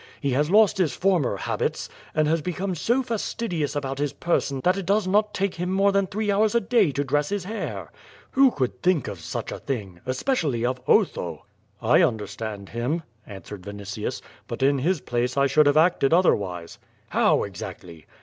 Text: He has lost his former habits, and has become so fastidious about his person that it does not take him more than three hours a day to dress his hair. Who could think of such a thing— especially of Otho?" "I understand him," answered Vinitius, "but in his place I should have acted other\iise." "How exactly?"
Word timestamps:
He 0.19 0.31
has 0.31 0.49
lost 0.49 0.79
his 0.79 0.95
former 0.95 1.37
habits, 1.37 1.87
and 2.15 2.27
has 2.27 2.41
become 2.41 2.73
so 2.73 3.03
fastidious 3.03 3.75
about 3.75 3.99
his 3.99 4.13
person 4.13 4.59
that 4.63 4.75
it 4.75 4.87
does 4.87 5.05
not 5.07 5.31
take 5.31 5.53
him 5.53 5.69
more 5.71 5.91
than 5.91 6.07
three 6.07 6.31
hours 6.31 6.55
a 6.55 6.59
day 6.59 6.91
to 6.93 7.03
dress 7.03 7.29
his 7.29 7.43
hair. 7.43 7.91
Who 8.31 8.49
could 8.49 8.81
think 8.81 9.07
of 9.07 9.19
such 9.19 9.51
a 9.51 9.59
thing— 9.59 9.99
especially 10.07 10.65
of 10.65 10.81
Otho?" 10.87 11.45
"I 11.83 12.01
understand 12.01 12.69
him," 12.69 13.03
answered 13.27 13.61
Vinitius, 13.61 14.23
"but 14.47 14.63
in 14.63 14.79
his 14.79 15.01
place 15.01 15.37
I 15.37 15.45
should 15.45 15.67
have 15.67 15.77
acted 15.77 16.15
other\iise." 16.15 16.79
"How 17.09 17.43
exactly?" 17.43 18.07